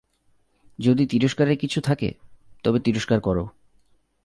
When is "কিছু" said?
1.57-1.81